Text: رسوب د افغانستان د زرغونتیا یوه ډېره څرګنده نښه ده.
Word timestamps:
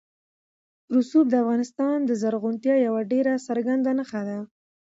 رسوب 0.95 1.25
د 1.29 1.35
افغانستان 1.43 1.97
د 2.05 2.11
زرغونتیا 2.21 2.75
یوه 2.87 3.01
ډېره 3.11 3.33
څرګنده 3.47 3.91
نښه 3.99 4.21
ده. 4.29 4.39